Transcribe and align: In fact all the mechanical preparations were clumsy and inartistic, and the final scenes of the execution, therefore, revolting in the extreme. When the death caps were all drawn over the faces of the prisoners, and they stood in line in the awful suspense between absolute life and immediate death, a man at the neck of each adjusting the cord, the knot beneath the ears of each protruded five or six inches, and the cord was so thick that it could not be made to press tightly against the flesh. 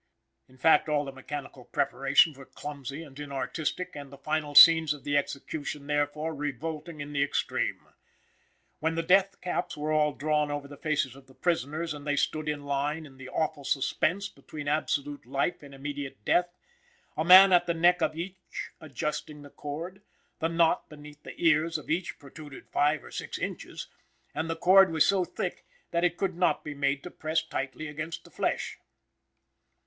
In 0.47 0.57
fact 0.57 0.89
all 0.89 1.05
the 1.05 1.11
mechanical 1.11 1.63
preparations 1.65 2.35
were 2.35 2.47
clumsy 2.47 3.03
and 3.03 3.19
inartistic, 3.19 3.95
and 3.95 4.11
the 4.11 4.17
final 4.17 4.55
scenes 4.55 4.95
of 4.95 5.03
the 5.03 5.15
execution, 5.15 5.85
therefore, 5.85 6.33
revolting 6.33 7.01
in 7.01 7.13
the 7.13 7.21
extreme. 7.21 7.85
When 8.79 8.95
the 8.95 9.03
death 9.03 9.39
caps 9.41 9.77
were 9.77 9.91
all 9.91 10.13
drawn 10.13 10.49
over 10.49 10.67
the 10.67 10.75
faces 10.75 11.15
of 11.15 11.27
the 11.27 11.35
prisoners, 11.35 11.93
and 11.93 12.07
they 12.07 12.15
stood 12.15 12.49
in 12.49 12.65
line 12.65 13.05
in 13.05 13.17
the 13.17 13.29
awful 13.29 13.63
suspense 13.63 14.27
between 14.27 14.67
absolute 14.67 15.23
life 15.27 15.61
and 15.61 15.71
immediate 15.71 16.25
death, 16.25 16.49
a 17.15 17.23
man 17.23 17.53
at 17.53 17.67
the 17.67 17.75
neck 17.75 18.01
of 18.01 18.15
each 18.17 18.71
adjusting 18.79 19.43
the 19.43 19.51
cord, 19.51 20.01
the 20.39 20.49
knot 20.49 20.89
beneath 20.89 21.21
the 21.21 21.37
ears 21.39 21.77
of 21.77 21.91
each 21.91 22.17
protruded 22.17 22.67
five 22.69 23.03
or 23.03 23.11
six 23.11 23.37
inches, 23.37 23.85
and 24.33 24.49
the 24.49 24.55
cord 24.55 24.91
was 24.91 25.05
so 25.05 25.23
thick 25.23 25.63
that 25.91 26.03
it 26.03 26.17
could 26.17 26.35
not 26.35 26.63
be 26.63 26.73
made 26.73 27.03
to 27.03 27.11
press 27.11 27.43
tightly 27.43 27.85
against 27.87 28.23
the 28.23 28.31
flesh. 28.31 28.79